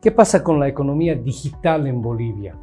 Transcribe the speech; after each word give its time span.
¿Qué 0.00 0.10
pasa 0.10 0.42
con 0.42 0.60
la 0.60 0.68
economía 0.68 1.14
digital 1.14 1.86
en 1.86 2.02
Bolivia? 2.02 2.56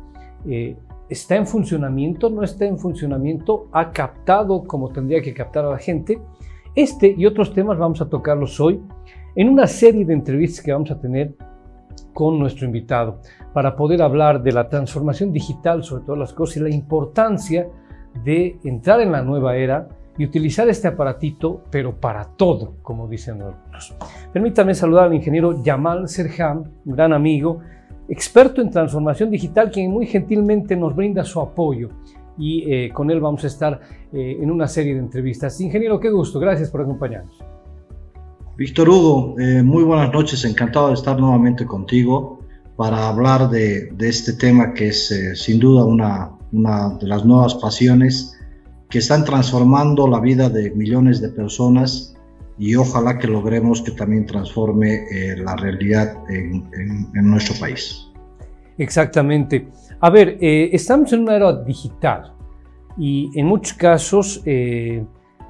Eh, 0.47 0.75
¿Está 1.10 1.35
en 1.35 1.46
funcionamiento? 1.46 2.30
¿No 2.30 2.44
está 2.44 2.65
en 2.65 2.77
funcionamiento? 2.77 3.68
¿Ha 3.72 3.92
captado 3.92 4.63
como 4.63 4.89
tendría 4.89 5.21
que 5.21 5.33
captar 5.33 5.65
a 5.65 5.71
la 5.71 5.78
gente? 5.78 6.21
Este 6.73 7.13
y 7.17 7.25
otros 7.25 7.54
temas 7.54 7.78
vamos 7.78 8.02
a 8.02 8.09
tocarlos 8.09 8.59
hoy 8.62 8.81
en 9.36 9.49
una 9.49 9.67
serie 9.67 10.05
de 10.05 10.13
entrevistas 10.13 10.63
que 10.63 10.71
vamos 10.71 10.89
a 10.91 10.99
tener 10.99 11.36
con 12.13 12.39
nuestro 12.39 12.65
invitado 12.65 13.19
para 13.53 13.75
poder 13.75 14.01
hablar 14.01 14.41
de 14.41 14.51
la 14.51 14.69
transformación 14.69 15.33
digital 15.33 15.83
sobre 15.83 16.04
todas 16.04 16.20
las 16.20 16.34
cosas 16.34 16.57
y 16.57 16.59
la 16.61 16.70
importancia 16.70 17.68
de 18.23 18.59
entrar 18.63 19.02
en 19.02 19.11
la 19.11 19.21
nueva 19.21 19.55
era 19.55 19.89
y 20.18 20.25
utilizar 20.25 20.70
este 20.70 20.88
aparatito, 20.88 21.64
pero 21.71 22.00
para 22.00 22.25
todo, 22.25 22.75
como 22.82 23.07
dicen 23.07 23.41
algunos. 23.41 23.96
Permítame 24.34 24.76
saludar 24.76 25.05
al 25.05 25.14
ingeniero 25.14 25.64
Yamal 25.64 26.07
Serhan, 26.07 26.71
un 26.86 26.95
gran 26.95 27.14
amigo, 27.14 27.59
experto 28.09 28.62
en 28.62 28.70
transformación 28.70 29.31
digital, 29.31 29.72
quien 29.72 29.89
muy 29.89 30.05
gentilmente 30.05 30.76
nos 30.76 30.95
brinda 30.95 31.23
su 31.23 31.39
apoyo 31.39 31.89
y 32.38 32.63
eh, 32.72 32.91
con 32.94 33.09
él 33.09 33.20
vamos 33.20 33.44
a 33.44 33.48
estar 33.48 33.80
eh, 34.12 34.38
en 34.41 34.52
una 34.52 34.67
serie 34.67 34.94
de 34.94 35.00
entrevistas. 35.00 35.59
Ingeniero, 35.62 36.00
qué 36.00 36.09
gusto, 36.09 36.39
gracias 36.39 36.70
por 36.70 36.81
acompañarnos. 36.81 37.38
Víctor 38.58 38.89
Hugo, 38.89 39.39
eh, 39.39 39.64
muy 39.64 39.84
buenas 39.84 40.12
noches, 40.12 40.44
encantado 40.45 40.89
de 40.89 40.95
estar 40.95 41.20
nuevamente 41.20 41.66
contigo 41.66 42.39
para 42.75 43.08
hablar 43.08 43.50
de, 43.50 43.91
de 43.91 44.09
este 44.09 44.34
tema 44.34 44.73
que 44.73 44.89
es 44.89 45.14
sin 45.36 45.59
duda 45.59 45.86
una, 45.86 46.31
una 46.52 46.89
de 46.98 47.08
las 47.08 47.25
nuevas 47.25 47.55
pasiones 47.55 48.38
que 48.91 49.00
están 49.00 49.23
transformando 49.23 50.08
la 50.08 50.20
vida 50.20 50.50
de 50.50 50.70
millones 50.72 51.22
de 51.22 51.30
personas 51.30 52.16
y 52.59 52.76
ojalá 52.76 53.17
que 53.17 53.27
logremos 53.27 53.81
que 53.81 53.91
también 53.91 54.26
transforme 54.26 55.05
eh, 55.09 55.38
la 55.38 55.55
realidad 55.55 56.16
en, 56.30 56.70
nuestro 57.23 57.55
país. 57.59 58.12
Exactamente. 58.77 59.67
A 60.00 60.09
ver, 60.09 60.38
eh, 60.41 60.70
estamos 60.73 61.12
en 61.14 61.22
una 61.22 61.38
era 61.38 61.64
digital 61.64 62.34
y 62.97 63.31
en 63.34 63.45
muchos 63.45 63.73
casos 63.73 64.44
eh, 64.45 65.03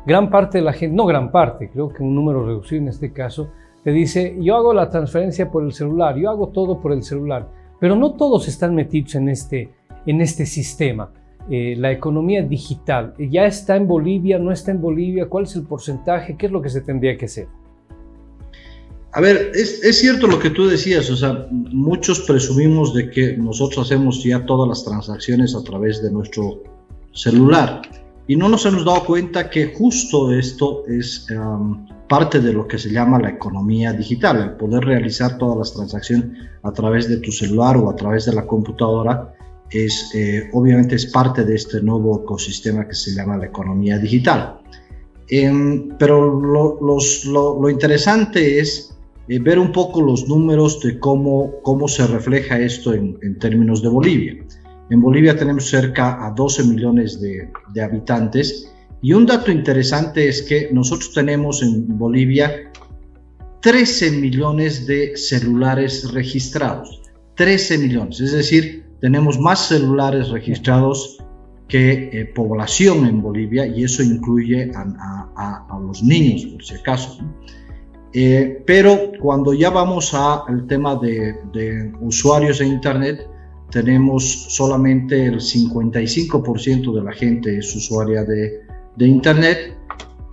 gran 0.06 0.30
parte 0.30 0.60
de 0.60 0.64
la 0.64 0.74
gente, 0.74 0.96
no 0.96 1.06
gran 1.06 1.32
parte, 1.32 1.70
creo 1.70 1.90
que 1.90 2.04
un 2.04 2.14
número 2.14 2.46
reducido 2.46 2.82
en 2.82 2.90
este 2.90 3.12
caso, 3.12 3.50
te 3.84 3.92
dice, 3.92 4.38
yo 4.40 4.56
hago 4.56 4.74
la 4.74 4.90
transferencia 4.90 5.50
por 5.50 5.64
el 5.64 5.74
celular, 5.74 6.16
yo 6.16 6.30
hago 6.30 6.50
todo 6.50 6.80
por 6.80 6.92
el 6.92 7.02
celular, 7.02 7.50
pero 7.80 7.96
no 7.96 8.14
todos 8.14 8.48
están 8.48 8.76
metidos 8.76 9.16
en 9.16 9.30
este, 9.30 9.74
en 10.06 10.22
este 10.22 10.46
sistema. 10.46 11.12
Eh, 11.50 11.76
la 11.78 11.92
economía 11.92 12.44
digital, 12.44 13.14
¿ya 13.18 13.46
está 13.46 13.76
en 13.76 13.88
Bolivia? 13.88 14.38
¿No 14.38 14.52
está 14.52 14.72
en 14.72 14.80
Bolivia? 14.80 15.28
¿Cuál 15.28 15.46
es 15.46 15.56
el 15.56 15.64
porcentaje? 15.64 16.38
¿Qué 16.38 16.46
es 16.46 16.52
lo 16.52 16.62
que 16.62 16.70
se 16.70 16.82
tendría 16.82 17.18
que 17.18 17.26
hacer? 17.26 17.48
A 19.14 19.20
ver, 19.20 19.52
es, 19.54 20.00
cierto 20.00 20.28
lo 20.28 20.40
que 20.40 20.52
tú 20.52 20.68
decías, 20.68 21.10
o 21.10 21.18
sea, 21.18 21.48
muchos 21.52 22.22
presumimos 22.22 22.94
de 22.94 23.10
que 23.10 23.36
nosotros 23.36 23.86
hacemos 23.86 24.24
ya 24.24 24.46
todas 24.46 24.70
las 24.70 24.86
transacciones 24.86 25.54
a 25.54 25.64
través 25.64 26.02
de 26.02 26.12
nuestro 26.12 26.64
celular 27.12 27.82
y 28.28 28.38
no 28.38 28.48
nos 28.48 28.66
hemos 28.66 28.86
dado 28.86 29.04
cuenta 29.04 29.50
que 29.50 29.74
justo 29.74 30.32
esto 30.32 30.86
es 30.88 31.28
parte 32.08 32.40
de 32.40 32.54
lo 32.54 32.68
que 32.68 32.78
se 32.78 32.90
llama 32.90 33.20
la 33.20 33.32
economía 33.32 33.92
digital, 33.92 34.42
el 34.42 34.52
poder 34.52 34.86
realizar 34.86 35.38
todas 35.38 35.58
las 35.58 35.74
transacciones 35.74 36.48
a 36.64 36.72
través 36.72 37.10
de 37.10 37.18
tu 37.18 37.34
celular 37.34 37.76
o 37.76 37.90
a 37.90 37.96
través 37.98 38.26
de 38.26 38.34
la 38.34 38.48
computadora 38.48 39.34
es, 39.72 40.12
eh, 40.14 40.50
obviamente 40.54 40.96
es 40.96 41.06
parte 41.06 41.44
de 41.46 41.56
este 41.56 41.82
nuevo 41.82 42.24
ecosistema 42.24 42.88
que 42.88 42.96
se 42.96 43.14
llama 43.14 43.38
la 43.38 43.46
economía 43.46 43.98
digital. 43.98 44.60
Em, 45.28 45.90
pero 45.98 46.40
lo, 46.40 46.78
lo, 47.62 47.70
interesante 47.70 48.60
es 48.60 48.94
eh, 49.30 49.40
ver 49.40 49.60
un 49.60 49.72
poco 49.72 50.02
los 50.02 50.28
números 50.28 50.82
de 50.82 51.00
cómo, 51.00 51.54
cómo 51.64 51.88
se 51.88 52.06
refleja 52.06 52.60
esto 52.60 52.94
en, 52.94 53.40
términos 53.40 53.82
de 53.82 53.90
Bolivia. 53.90 54.36
En 54.90 55.02
Bolivia 55.02 55.38
tenemos 55.38 55.70
cerca 55.70 56.26
a 56.26 56.32
12 56.32 56.66
millones 56.66 57.22
de 57.22 57.82
habitantes 57.82 58.70
y 59.02 59.14
un 59.14 59.26
dato 59.26 59.52
interesante 59.52 60.28
es 60.28 60.44
que 60.44 60.70
nosotros 60.72 61.12
tenemos 61.14 61.64
en 61.64 61.98
Bolivia 61.98 62.72
13 63.62 64.12
millones 64.12 64.86
de 64.86 65.16
celulares 65.16 66.12
registrados. 66.12 67.02
13 67.36 67.78
millones, 67.80 68.20
es 68.20 68.34
decir, 68.34 68.81
tenemos 69.02 69.40
más 69.40 69.68
celulares 69.68 70.30
registrados 70.30 71.18
que 71.68 72.10
eh, 72.14 72.26
población 72.26 73.06
en 73.06 73.22
Bolivia 73.22 73.66
y 73.66 73.84
eso 73.84 74.04
incluye 74.04 74.72
a, 74.76 75.80
los 75.82 76.04
niños, 76.04 76.46
por 76.46 76.64
si 76.64 76.76
acaso. 76.76 77.18
Eh, 78.14 78.62
pero 78.68 79.14
cuando 79.20 79.54
ya 79.54 79.70
vamos 79.70 80.14
al 80.14 80.68
tema 80.68 80.96
de, 80.98 81.92
usuarios 82.02 82.62
en 82.62 82.68
Internet, 82.68 83.28
tenemos 83.72 84.24
solamente 84.50 85.26
el 85.26 85.40
55% 85.40 86.94
de 86.94 87.04
la 87.04 87.14
gente 87.14 87.58
es 87.58 87.76
usuaria 87.76 88.24
de, 88.24 88.62
Internet. 89.00 89.78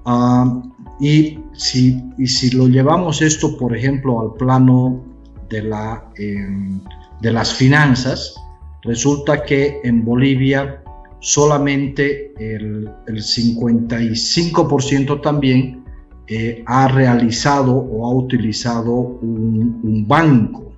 Ah, 0.04 0.60
y, 1.00 1.38
si, 1.52 2.02
y 2.18 2.26
si 2.26 2.50
lo 2.50 2.66
llevamos 2.66 3.22
esto, 3.22 3.56
por 3.56 3.74
ejemplo, 3.74 4.20
al 4.20 4.34
plano 4.34 5.04
de, 5.48 5.62
la, 5.62 6.10
em, 6.16 6.80
de 7.22 7.32
las 7.32 7.54
finanzas, 7.54 8.34
Resulta 8.82 9.42
que 9.42 9.80
en 9.82 10.04
Bolivia 10.04 10.82
solamente 11.20 12.32
el, 12.38 12.88
55% 13.06 15.20
también 15.20 15.84
eh, 16.26 16.62
ha 16.66 16.88
realizado 16.88 17.74
o 17.74 18.06
ha 18.06 18.14
utilizado 18.14 18.92
un, 18.92 20.06
banco. 20.06 20.72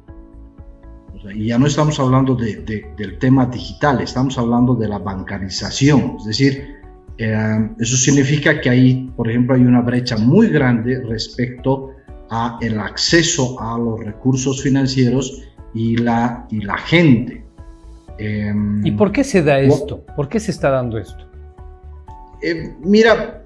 y 1.34 1.48
ya 1.48 1.58
no 1.58 1.66
estamos 1.66 2.00
hablando 2.00 2.34
del 2.34 3.18
tema 3.18 3.44
digital, 3.46 4.00
estamos 4.00 4.38
hablando 4.38 4.74
de 4.74 4.88
la 4.88 4.98
bancarización. 4.98 6.16
Es 6.18 6.24
decir, 6.24 6.76
eh, 7.18 7.70
eso 7.78 7.96
significa 7.96 8.60
que 8.60 8.70
ahí, 8.70 9.12
por 9.14 9.28
ejemplo, 9.28 9.54
hay 9.54 9.62
una 9.62 9.82
brecha 9.82 10.16
muy 10.16 10.48
grande 10.48 11.02
respecto 11.02 11.90
a 12.30 12.58
el 12.62 12.78
acceso 12.78 13.60
a 13.60 13.76
los 13.76 14.00
recursos 14.00 14.62
financieros 14.62 15.42
y 15.74 15.96
la, 15.96 16.46
y 16.50 16.62
la 16.62 16.78
gente. 16.78 17.44
Em, 18.20 18.86
¿Y 18.86 18.92
por 18.92 19.12
qué 19.12 19.24
se 19.24 19.42
da 19.42 19.58
esto? 19.60 20.04
¿Por 20.14 20.28
qué 20.28 20.38
se 20.38 20.50
está 20.50 20.68
dando 20.70 20.98
esto? 20.98 21.26
Eh, 22.42 22.74
mira, 22.80 23.42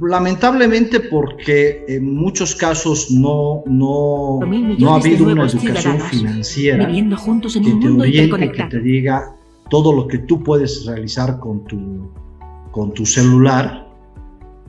lamentablemente 0.00 0.98
porque 1.00 1.84
en 1.86 2.12
muchos 2.14 2.56
casos 2.56 3.10
no, 3.12 3.62
no, 3.66 4.40
no 4.40 4.94
ha 4.94 4.96
habido 4.96 5.26
una 5.26 5.46
educación 5.46 6.00
financiera 6.00 6.90
juntos 7.16 7.54
que 7.54 7.60
te 7.60 7.88
oriente, 7.88 8.52
que 8.52 8.64
te 8.64 8.80
diga 8.80 9.36
todo 9.70 9.92
lo 9.92 10.08
que 10.08 10.18
tú 10.18 10.42
puedes 10.42 10.84
realizar 10.84 11.38
con 11.38 11.64
tu, 11.64 12.10
con 12.72 12.92
tu 12.94 13.06
celular 13.06 13.86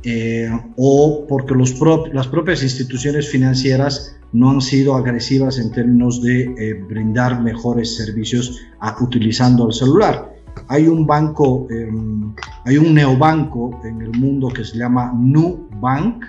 eh, 0.04 0.50
o 0.78 1.26
porque 1.28 1.56
los 1.56 1.76
las 2.14 2.28
propias 2.28 2.62
instituciones 2.62 3.30
financieras 3.30 4.19
no 4.34 4.52
han 4.52 4.62
sido 4.62 4.96
agresivas 4.96 5.58
en 5.58 5.72
términos 5.72 6.22
de 6.22 6.44
eh, 6.44 6.74
brindar 6.74 7.42
mejores 7.42 7.96
servicios 7.96 8.60
utilizando 9.02 9.68
el 9.68 9.74
celular. 9.74 10.36
Hay 10.68 10.88
un 10.88 11.06
banco, 11.06 11.68
em, 11.70 12.34
hay 12.66 12.78
un 12.78 12.94
neobanco 12.94 13.80
en 13.84 14.02
el 14.02 14.12
mundo 14.12 14.50
que 14.50 14.64
se 14.64 14.78
llama 14.78 15.12
Nubank, 15.16 16.24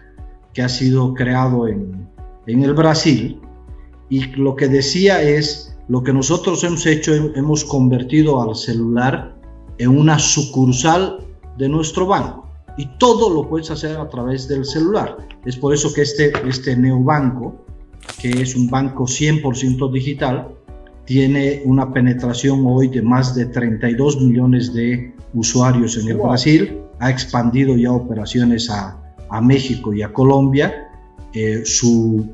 que 0.53 0.62
ha 0.62 0.69
sido 0.69 1.15
creado 1.15 1.69
en, 1.69 2.09
en 2.47 2.62
el 2.62 2.75
Brasil, 2.75 3.41
y 4.09 4.25
lo 4.37 4.56
que 4.56 4.69
decía 4.69 5.22
es, 5.22 5.77
lo 5.89 6.03
que 6.03 6.12
nosotros 6.12 6.62
hemos 6.65 6.87
hecho, 6.87 7.12
hemos 7.12 7.65
convertido 7.65 8.43
al 8.43 8.55
celular 8.55 9.37
en 9.78 9.91
una 9.91 10.19
sucursal 10.19 11.19
de 11.59 11.69
nuestro 11.69 12.06
banco 12.06 12.47
y 12.77 12.87
todo 12.99 13.28
lo 13.28 13.49
puedes 13.49 13.71
hacer 13.71 13.97
a 13.99 14.09
través 14.09 14.49
del 14.49 14.65
celular. 14.65 15.16
Es 15.44 15.56
por 15.56 15.75
eso 15.75 15.93
que 15.93 16.03
este, 16.03 16.33
este 16.49 16.77
neobanco 16.77 17.65
que 18.19 18.31
es 18.31 18.56
un 18.56 18.69
banco 18.69 19.04
100% 19.04 19.91
digital, 19.93 20.48
tiene 21.04 21.62
una 21.65 21.92
penetración 21.92 22.62
hoy 22.66 22.89
de 22.89 23.03
más 23.03 23.34
de 23.34 23.47
32 23.47 24.21
millones 24.21 24.72
de 24.72 25.12
usuarios 25.34 25.97
en 25.97 26.09
el 26.09 26.18
Brasil, 26.18 26.78
ha 27.01 27.10
expandido 27.10 27.77
ya 27.77 27.92
operaciones 27.92 28.71
a, 28.71 28.97
a 29.28 29.41
México 29.41 29.92
y 29.92 30.03
a 30.03 30.12
Colombia. 30.12 30.86
Eh, 31.33 31.62
su, 31.65 32.28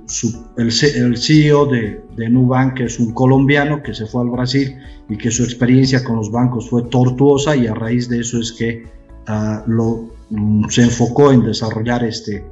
el, 0.57 0.67
el, 0.69 1.17
CEO 1.19 1.67
de, 1.67 2.03
de, 2.17 2.29
Nubank 2.31 2.81
es 2.81 2.99
un 2.99 3.13
colombiano 3.13 3.83
que 3.83 3.93
se 3.93 4.07
fue 4.07 4.23
al 4.23 4.31
Brasil 4.31 4.77
y 5.11 5.19
que 5.19 5.31
su 5.31 5.45
experiencia 5.45 6.03
con 6.03 6.17
los 6.17 6.31
bancos 6.31 6.71
fue 6.71 6.83
tortuosa 6.85 7.55
y 7.55 7.67
a 7.67 7.75
raíz 7.75 8.09
de 8.09 8.21
eso 8.21 8.41
es 8.41 8.53
que 8.53 8.85
uh, 9.29 9.71
lo, 9.71 10.09
um, 10.31 10.67
se 10.71 10.83
enfocó 10.83 11.31
en 11.31 11.45
desarrollar 11.45 12.05
este, 12.05 12.43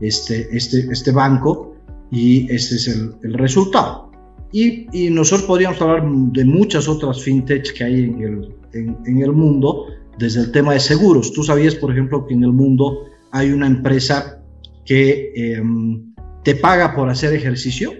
este, 0.00 0.48
este, 0.56 0.88
este 0.90 1.10
banco 1.12 1.69
y 2.10 2.50
este 2.52 2.76
es 2.76 2.88
el, 2.88 3.14
el 3.22 3.34
resultado. 3.34 4.10
Y, 4.52 4.88
y, 4.92 5.10
nosotros 5.10 5.46
podríamos 5.46 5.80
hablar 5.80 6.04
de 6.04 6.44
muchas 6.44 6.88
otras 6.88 7.22
fintech 7.22 7.72
que 7.72 7.84
hay 7.84 8.04
en 8.04 8.20
el, 8.20 8.54
en, 8.72 9.22
el 9.22 9.32
mundo, 9.32 9.86
desde 10.18 10.40
el 10.40 10.52
tema 10.52 10.72
de 10.72 10.80
seguros. 10.80 11.32
Tú 11.32 11.44
sabías, 11.44 11.76
por 11.76 11.92
ejemplo, 11.92 12.26
que 12.26 12.34
en 12.34 12.42
el 12.42 12.52
mundo 12.52 13.04
hay 13.30 13.52
una 13.52 13.68
empresa 13.68 14.42
que 14.84 15.32
em, 15.36 16.12
te 16.42 16.56
paga 16.56 16.96
por 16.96 17.08
hacer 17.08 17.32
ejercicio. 17.32 17.92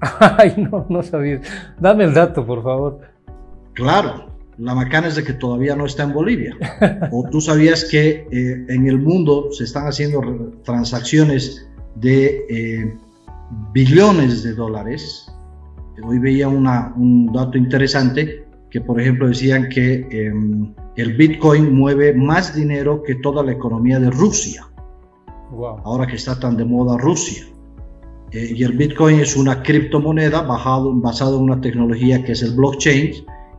Ay, 0.00 0.54
no, 0.56 0.86
no 0.88 1.02
sabía. 1.02 1.42
Dame 1.78 2.04
el 2.04 2.14
dato, 2.14 2.46
por 2.46 2.62
favor. 2.62 3.00
Claro, 3.74 4.30
la 4.56 4.74
macana 4.74 5.08
es 5.08 5.16
de 5.16 5.24
que 5.24 5.34
todavía 5.34 5.76
no 5.76 5.84
está 5.84 6.04
en 6.04 6.14
Bolivia. 6.14 6.56
o 7.12 7.28
tú 7.30 7.42
sabías 7.42 7.84
que 7.84 8.26
eh, 8.30 8.64
en 8.68 8.86
el 8.86 8.98
mundo 8.98 9.48
se 9.52 9.64
están 9.64 9.86
haciendo 9.86 10.20
transacciones 10.64 11.66
de 11.96 12.46
eh, 12.48 12.94
billones 13.72 14.42
de 14.42 14.54
dólares. 14.54 15.26
Hoy 16.02 16.18
veía 16.18 16.48
una, 16.48 16.92
un 16.96 17.32
dato 17.32 17.58
interesante 17.58 18.46
que, 18.70 18.80
por 18.80 19.00
ejemplo, 19.00 19.28
decían 19.28 19.68
que 19.68 20.06
em, 20.10 20.72
el 20.96 21.16
Bitcoin 21.16 21.74
mueve 21.74 22.14
más 22.14 22.54
dinero 22.54 23.02
que 23.02 23.16
toda 23.16 23.42
la 23.42 23.52
economía 23.52 23.98
de 23.98 24.10
Rusia. 24.10 24.66
Ahora 25.84 26.06
que 26.06 26.16
está 26.16 26.38
tan 26.38 26.56
de 26.56 26.64
moda 26.64 26.96
Rusia. 26.96 27.44
Eh, 28.30 28.54
y 28.56 28.62
el 28.62 28.72
Bitcoin 28.72 29.18
es 29.18 29.36
una 29.36 29.62
criptomoneda 29.62 30.42
basado, 30.42 30.94
basado 30.94 31.38
en 31.38 31.44
una 31.44 31.60
tecnología 31.60 32.22
que 32.22 32.32
es 32.32 32.42
el 32.42 32.54
blockchain. 32.54 33.12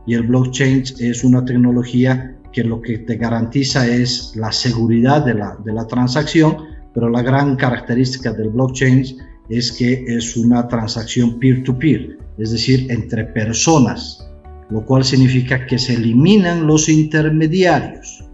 Y 0.06 0.14
el 0.14 0.22
blockchain 0.22 0.84
es 0.98 1.22
una 1.22 1.44
tecnología 1.44 2.36
que 2.52 2.64
lo 2.64 2.80
que 2.80 2.98
te 2.98 3.16
garantiza 3.16 3.86
es 3.86 4.34
la 4.36 4.50
seguridad 4.52 5.24
de 5.24 5.34
la, 5.34 5.56
de 5.64 5.72
la 5.72 5.86
transacción, 5.86 6.56
pero 6.94 7.08
la 7.08 7.22
gran 7.22 7.56
característica 7.56 8.32
del 8.32 8.50
blockchain 8.50 9.04
es 9.48 9.72
que 9.72 10.04
es 10.06 10.36
una 10.36 10.68
transacción 10.68 11.38
peer-to-peer, 11.38 12.18
es 12.38 12.52
decir, 12.52 12.90
entre 12.90 13.24
personas, 13.24 14.28
lo 14.70 14.84
cual 14.84 15.04
significa 15.04 15.66
que 15.66 15.78
se 15.78 15.94
eliminan 15.94 16.66
los 16.66 16.88
intermediarios. 16.88 18.24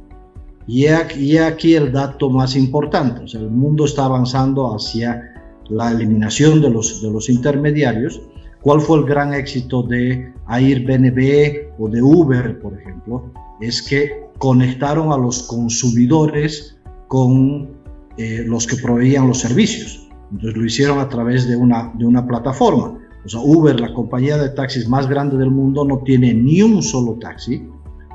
Y 0.66 0.86
aquí, 0.86 1.74
el 1.74 1.92
dato 1.92 2.28
más 2.28 2.54
importante, 2.54 3.22
el 3.32 3.48
mundo 3.50 3.86
está 3.86 4.04
avanzando 4.04 4.74
hacia 4.74 5.34
la 5.70 5.90
eliminación 5.90 6.60
de 6.60 6.68
los, 6.68 7.00
de 7.00 7.10
los 7.10 7.30
intermediarios. 7.30 8.20
¿Cuál 8.60 8.82
fue 8.82 8.98
el 8.98 9.04
gran 9.04 9.32
éxito 9.32 9.82
de 9.82 10.30
Airbnb 10.46 11.72
o 11.78 11.88
de 11.88 12.02
Uber, 12.02 12.60
por 12.60 12.74
ejemplo? 12.78 13.32
Es 13.60 13.80
que 13.80 14.28
conectaron 14.36 15.10
a 15.10 15.16
los 15.16 15.44
consumidores 15.44 16.76
con 17.08 17.70
eh, 18.18 18.44
los 18.46 18.66
que 18.66 18.76
proveían 18.76 19.26
los 19.26 19.38
servicios. 19.38 20.07
Entonces 20.30 20.56
lo 20.56 20.64
hicieron 20.64 20.98
a 20.98 21.08
través 21.08 21.48
de 21.48 21.56
una, 21.56 21.92
de 21.94 22.04
una 22.06 22.26
plataforma. 22.26 22.98
O 23.24 23.28
sea, 23.28 23.40
Uber, 23.40 23.78
la 23.80 23.92
compañía 23.92 24.38
de 24.38 24.50
taxis 24.50 24.88
más 24.88 25.08
grande 25.08 25.36
del 25.36 25.50
mundo, 25.50 25.84
no 25.84 25.98
tiene 25.98 26.34
ni 26.34 26.62
un 26.62 26.82
solo 26.82 27.18
taxi. 27.18 27.68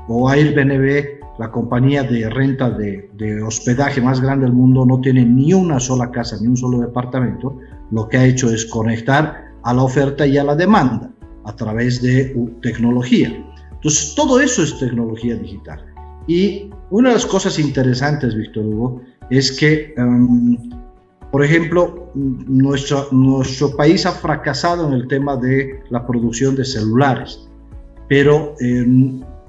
O 0.08 0.28
Airbnb, 0.28 1.38
la 1.38 1.50
compañía 1.50 2.02
de 2.02 2.28
renta 2.30 2.70
de, 2.70 3.10
de, 3.14 3.42
hospedaje 3.42 4.00
más 4.00 4.20
grande 4.20 4.46
del 4.46 4.54
mundo, 4.54 4.84
no 4.86 5.00
tiene 5.00 5.24
ni 5.24 5.52
una 5.52 5.80
sola 5.80 6.10
casa, 6.10 6.36
ni 6.40 6.46
un 6.46 6.56
solo 6.56 6.78
departamento. 6.78 7.58
Lo 7.90 8.08
que 8.08 8.18
ha 8.18 8.24
hecho 8.24 8.50
es 8.50 8.66
conectar 8.66 9.52
a 9.62 9.74
la 9.74 9.82
oferta 9.82 10.26
y 10.26 10.38
a 10.38 10.44
la 10.44 10.54
demanda 10.54 11.10
a 11.44 11.54
través 11.56 12.00
de 12.00 12.34
tecnología. 12.62 13.28
Entonces, 13.72 14.14
todo 14.14 14.40
eso 14.40 14.62
es 14.62 14.78
tecnología 14.78 15.36
digital. 15.36 15.84
Y 16.26 16.70
una 16.90 17.10
de 17.10 17.16
las 17.16 17.26
cosas 17.26 17.58
interesantes, 17.58 18.34
Víctor 18.34 18.64
Hugo, 18.64 19.02
es 19.30 19.52
que 19.52 19.94
em, 19.96 20.56
por 21.34 21.44
ejemplo, 21.44 22.12
nuestro, 22.14 23.08
nuestro 23.10 23.74
país 23.74 24.06
ha 24.06 24.12
fracasado 24.12 24.86
en 24.86 24.92
el 24.92 25.08
tema 25.08 25.36
de 25.36 25.80
la 25.90 26.06
producción 26.06 26.54
de 26.54 26.64
celulares, 26.64 27.48
pero 28.08 28.54
eh, 28.60 28.84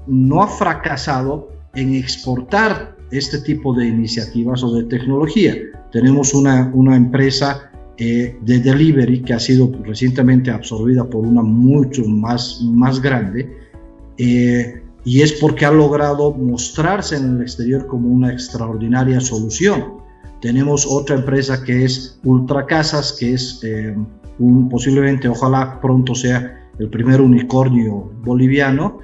no 0.08 0.42
ha 0.42 0.48
fracasado 0.48 1.48
en 1.76 1.94
exportar 1.94 2.96
este 3.12 3.38
tipo 3.38 3.72
de 3.72 3.86
iniciativas 3.86 4.64
o 4.64 4.74
de 4.74 4.82
tecnología. 4.82 5.54
Tenemos 5.92 6.34
una, 6.34 6.72
una 6.74 6.96
empresa 6.96 7.70
eh, 7.98 8.36
de 8.40 8.58
delivery 8.58 9.22
que 9.22 9.34
ha 9.34 9.38
sido 9.38 9.70
recientemente 9.84 10.50
absorbida 10.50 11.04
por 11.04 11.24
una 11.24 11.42
mucho 11.42 12.04
más, 12.04 12.62
más 12.64 13.00
grande 13.00 13.48
eh, 14.18 14.82
y 15.04 15.22
es 15.22 15.34
porque 15.34 15.64
ha 15.64 15.70
logrado 15.70 16.32
mostrarse 16.34 17.14
en 17.14 17.36
el 17.36 17.42
exterior 17.42 17.86
como 17.86 18.08
una 18.08 18.32
extraordinaria 18.32 19.20
solución 19.20 19.95
tenemos 20.40 20.86
otra 20.88 21.16
empresa 21.16 21.62
que 21.64 21.84
es 21.84 22.18
Ultracasas, 22.24 23.12
que 23.18 23.32
es 23.32 23.60
eh, 23.64 23.96
un, 24.38 24.68
posiblemente, 24.68 25.28
ojalá 25.28 25.80
pronto 25.80 26.14
sea 26.14 26.70
el 26.78 26.90
primer 26.90 27.20
unicornio 27.20 28.12
boliviano, 28.22 28.98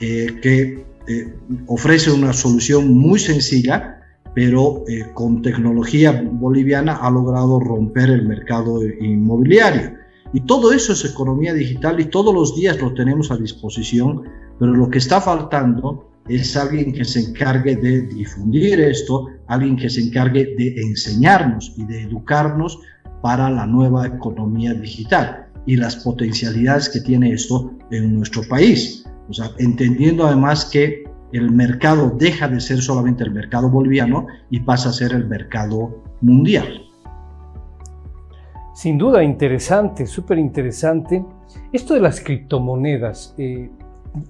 eh, 0.00 0.38
que 0.40 0.86
eh, 1.06 1.34
ofrece 1.66 2.10
una 2.10 2.32
solución 2.32 2.96
muy 2.96 3.18
sencilla, 3.18 3.96
pero 4.34 4.84
con 5.14 5.42
tecnología 5.42 6.22
boliviana 6.24 6.96
ha 6.96 7.10
logrado 7.10 7.58
romper 7.58 8.10
el 8.10 8.28
mercado 8.28 8.80
inmobiliario. 8.84 9.94
Y 10.32 10.40
todo 10.40 10.72
eso 10.72 10.92
es 10.92 11.04
economía 11.04 11.54
digital 11.54 11.98
y 11.98 12.04
todos 12.04 12.32
los 12.32 12.54
días 12.54 12.80
lo 12.80 12.94
tenemos 12.94 13.32
a 13.32 13.36
disposición, 13.36 14.22
pero 14.60 14.74
lo 14.74 14.90
que 14.90 14.98
está 14.98 15.20
faltando 15.20 16.08
es 16.28 16.56
alguien 16.56 16.92
que 16.92 17.04
se 17.04 17.20
encargue 17.20 17.76
de 17.76 18.02
difundir 18.02 18.80
esto, 18.80 19.26
alguien 19.46 19.76
que 19.76 19.88
se 19.88 20.00
encargue 20.00 20.54
de 20.56 20.80
enseñarnos 20.82 21.74
y 21.76 21.84
de 21.84 22.02
educarnos 22.02 22.78
para 23.22 23.50
la 23.50 23.66
nueva 23.66 24.06
economía 24.06 24.74
digital 24.74 25.46
y 25.66 25.76
las 25.76 25.96
potencialidades 25.96 26.88
que 26.88 27.00
tiene 27.00 27.32
esto 27.32 27.72
en 27.90 28.16
nuestro 28.16 28.42
país. 28.48 29.04
O 29.28 29.32
sea, 29.32 29.50
entendiendo 29.58 30.26
además 30.26 30.64
que 30.66 31.04
el 31.32 31.50
mercado 31.50 32.14
deja 32.18 32.48
de 32.48 32.60
ser 32.60 32.80
solamente 32.80 33.24
el 33.24 33.32
mercado 33.32 33.68
boliviano 33.68 34.26
y 34.50 34.60
pasa 34.60 34.88
a 34.88 34.92
ser 34.92 35.12
el 35.12 35.26
mercado 35.26 36.02
mundial. 36.20 36.82
Sin 38.74 38.96
duda, 38.96 39.22
interesante, 39.24 40.06
súper 40.06 40.38
interesante. 40.38 41.24
Esto 41.72 41.94
de 41.94 42.00
las 42.00 42.20
criptomonedas, 42.20 43.34
eh, 43.36 43.70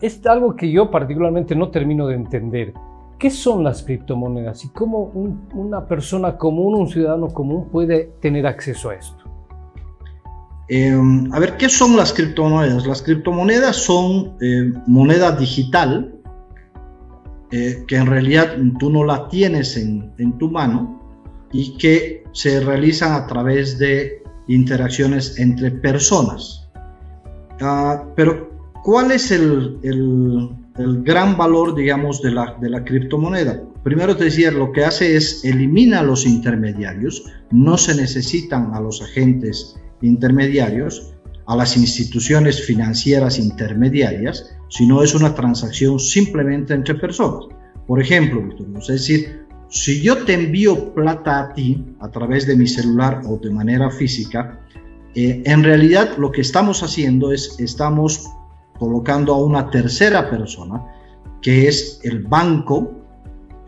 es 0.00 0.24
algo 0.26 0.56
que 0.56 0.70
yo 0.70 0.90
particularmente 0.90 1.54
no 1.54 1.70
termino 1.70 2.06
de 2.06 2.14
entender. 2.14 2.74
¿Qué 3.18 3.30
son 3.30 3.64
las 3.64 3.82
criptomonedas 3.82 4.64
y 4.64 4.68
cómo 4.68 5.10
una 5.54 5.86
persona 5.86 6.36
común, 6.36 6.74
un 6.74 6.88
ciudadano 6.88 7.28
común 7.28 7.68
puede 7.68 8.12
tener 8.20 8.46
acceso 8.46 8.90
a 8.90 8.94
esto? 8.94 9.24
Em, 10.68 11.32
a 11.32 11.40
ver, 11.40 11.56
¿qué 11.56 11.68
son 11.68 11.96
las 11.96 12.12
criptomonedas? 12.12 12.86
Las 12.86 13.02
criptomonedas 13.02 13.74
son 13.76 14.36
eh, 14.40 14.72
moneda 14.86 15.32
digital 15.32 16.14
eh, 17.50 17.84
que 17.88 17.96
en 17.96 18.06
realidad 18.06 18.56
tú 18.78 18.90
no 18.90 19.04
la 19.04 19.26
tienes 19.28 19.78
en, 19.78 20.38
tu 20.38 20.50
mano 20.50 21.00
y 21.50 21.78
que 21.78 22.24
se 22.32 22.60
realizan 22.60 23.12
a 23.12 23.26
través 23.26 23.78
de 23.78 24.22
interacciones 24.48 25.38
entre 25.38 25.70
personas. 25.70 26.68
Ah, 27.62 28.04
pero 28.14 28.57
¿Cuál 28.88 29.12
es 29.12 29.30
el, 29.30 29.78
gran 31.04 31.36
valor, 31.36 31.74
digamos, 31.74 32.22
de 32.22 32.30
la, 32.30 32.56
de 32.58 32.70
la 32.70 32.82
criptomoneda? 32.84 33.62
Primero 33.84 34.16
te 34.16 34.24
decía, 34.24 34.50
lo 34.50 34.72
que 34.72 34.82
hace 34.82 35.14
es 35.14 35.44
elimina 35.44 36.02
los 36.02 36.24
intermediarios, 36.24 37.22
no 37.50 37.76
se 37.76 37.94
necesitan 37.94 38.72
a 38.72 38.80
los 38.80 39.02
agentes 39.02 39.76
intermediarios, 40.00 41.12
a 41.46 41.54
las 41.54 41.76
instituciones 41.76 42.64
financieras 42.64 43.38
intermediarias, 43.38 44.56
sino 44.70 45.02
es 45.02 45.14
una 45.14 45.34
transacción 45.34 46.00
simplemente 46.00 46.72
entre 46.72 46.94
personas. 46.94 47.44
Por 47.86 48.00
ejemplo, 48.00 48.42
es 48.80 48.86
decir, 48.86 49.42
si 49.68 50.00
yo 50.00 50.24
te 50.24 50.32
envío 50.32 50.94
plata 50.94 51.40
a 51.40 51.52
ti 51.52 51.84
a 52.00 52.10
través 52.10 52.46
de 52.46 52.56
mi 52.56 52.66
celular 52.66 53.20
o 53.26 53.36
de 53.36 53.50
manera 53.50 53.90
física, 53.90 54.60
eh, 55.14 55.42
en 55.44 55.62
realidad 55.62 56.16
lo 56.16 56.32
que 56.32 56.40
estamos 56.40 56.82
haciendo 56.82 57.32
es 57.32 57.54
estamos 57.58 58.30
colocando 58.78 59.34
a 59.34 59.38
una 59.38 59.70
tercera 59.70 60.30
persona, 60.30 60.84
que 61.42 61.68
es 61.68 62.00
el 62.02 62.22
banco, 62.24 62.92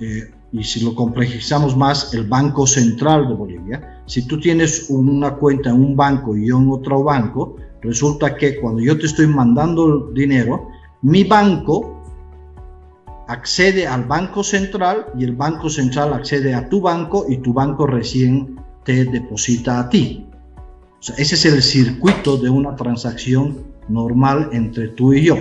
eh, 0.00 0.31
y 0.52 0.64
si 0.64 0.81
lo 0.81 0.95
complejizamos 0.95 1.76
más, 1.76 2.12
el 2.14 2.26
Banco 2.26 2.67
Central 2.67 3.29
de 3.29 3.35
Bolivia. 3.35 4.02
Si 4.07 4.26
tú 4.26 4.40
tienes 4.40 4.87
una 4.88 5.35
cuenta 5.37 5.71
en 5.71 5.76
un 5.76 5.97
banco 5.97 6.37
y 6.37 6.49
yo 6.49 6.59
en 6.59 6.71
otro 6.71 7.05
banco, 7.05 7.57
resulta 7.83 8.35
que 8.35 8.61
cuando 8.61 8.83
yo 8.83 8.99
te 8.99 9.07
estoy 9.07 9.29
mandando 9.29 10.11
dinero, 10.12 10.69
mi 11.02 11.25
banco 11.25 12.02
accede 13.29 13.87
al 13.87 14.05
Banco 14.05 14.43
Central 14.43 15.07
y 15.17 15.23
el 15.23 15.37
Banco 15.37 15.71
Central 15.71 16.12
accede 16.12 16.52
a 16.52 16.69
tu 16.69 16.81
banco 16.81 17.26
y 17.29 17.37
tu 17.38 17.52
banco 17.52 17.87
recién 17.87 18.59
te 18.85 19.05
deposita 19.05 19.79
a 19.79 19.88
ti. 19.88 20.26
ese 21.17 21.35
es 21.37 21.45
el 21.45 21.62
circuito 21.62 22.37
de 22.37 22.50
una 22.50 22.75
transacción 22.75 23.70
normal 23.89 24.51
entre 24.53 24.89
tú 24.89 25.13
y 25.13 25.25
yo. 25.25 25.37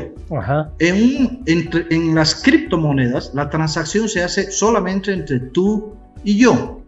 En, 0.79 1.43
en 1.45 2.15
las 2.15 2.35
criptomonedas, 2.35 3.31
la 3.33 3.49
transacción 3.49 4.07
se 4.07 4.23
hace 4.23 4.51
solamente 4.51 5.11
entre 5.11 5.39
tú 5.39 5.95
y 6.23 6.37
yo, 6.37 6.81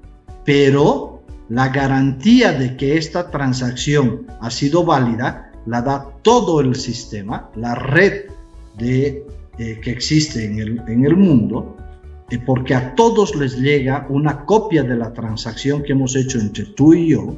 pero 0.45 1.23
la 1.49 1.69
garantía 1.69 2.53
de 2.53 2.77
que 2.77 2.97
esta 2.97 3.29
transacción 3.29 4.27
ha 4.39 4.49
sido 4.49 4.85
válida 4.85 5.51
la 5.65 5.81
da 5.81 6.07
todo 6.21 6.61
el 6.61 6.75
sistema, 6.75 7.49
la 7.55 7.75
red 7.75 8.25
de, 8.77 9.25
eh, 9.57 9.79
que 9.81 9.91
existe 9.91 10.45
en 10.45 10.59
el, 10.59 10.81
en 10.87 11.05
el 11.05 11.15
mundo, 11.15 11.75
eh, 12.29 12.39
porque 12.39 12.73
a 12.73 12.95
todos 12.95 13.35
les 13.35 13.57
llega 13.57 14.07
una 14.09 14.45
copia 14.45 14.83
de 14.83 14.95
la 14.95 15.13
transacción 15.13 15.83
que 15.83 15.91
hemos 15.91 16.15
hecho 16.15 16.39
entre 16.39 16.65
tú 16.65 16.93
y 16.93 17.09
yo, 17.09 17.35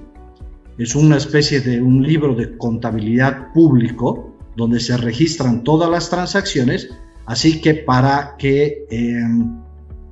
es 0.78 0.96
una 0.96 1.18
especie 1.18 1.62
de 1.62 1.82
un 1.82 2.02
libro 2.02 2.36
de 2.36 2.58
contabilidad 2.58 3.54
público 3.54 4.36
donde 4.56 4.80
se 4.80 4.98
registran 4.98 5.64
todas 5.64 5.90
las 5.90 6.10
transacciones, 6.10 6.90
así 7.26 7.62
que 7.62 7.76
para 7.76 8.36
que, 8.38 8.86
em, 8.90 9.62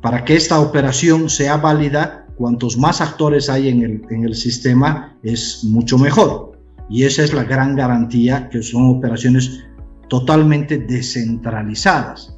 para 0.02 0.24
que 0.24 0.36
esta 0.36 0.60
operación 0.60 1.30
sea 1.30 1.58
válida, 1.58 2.26
cuantos 2.36 2.78
más 2.78 3.02
actores 3.02 3.50
hay 3.50 3.70
en 3.70 4.24
el, 4.24 4.36
sistema, 4.36 5.16
es 5.22 5.64
mucho 5.64 5.98
mejor. 5.98 6.54
Y 6.90 7.04
esa 7.04 7.24
es 7.24 7.34
la 7.34 7.44
gran 7.44 7.76
garantía, 7.76 8.50
que 8.50 8.64
son 8.64 8.98
operaciones 8.98 9.64
totalmente 10.10 10.80
descentralizadas. 10.80 12.36